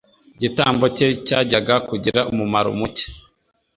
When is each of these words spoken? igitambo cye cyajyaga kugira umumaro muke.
igitambo 0.35 0.85
cye 0.95 1.07
cyajyaga 1.25 1.75
kugira 1.89 2.19
umumaro 2.31 2.69
muke. 2.79 3.05